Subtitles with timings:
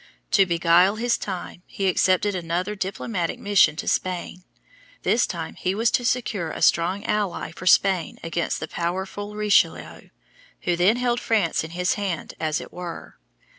[0.31, 4.43] To beguile his time he accepted another diplomatic mission to Spain.
[5.03, 10.09] This time he was to secure a strong ally for Spain against the powerful Richelieu
[10.61, 13.19] who then held France in his hand as it were.